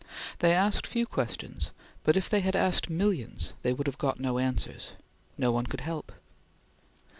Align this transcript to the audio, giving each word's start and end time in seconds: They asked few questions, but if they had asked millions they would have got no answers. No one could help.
They 0.39 0.53
asked 0.53 0.87
few 0.87 1.05
questions, 1.05 1.69
but 2.03 2.17
if 2.17 2.27
they 2.27 2.39
had 2.39 2.55
asked 2.55 2.89
millions 2.89 3.53
they 3.61 3.71
would 3.71 3.85
have 3.85 3.99
got 3.99 4.19
no 4.19 4.39
answers. 4.39 4.93
No 5.37 5.51
one 5.51 5.67
could 5.67 5.81
help. 5.81 6.11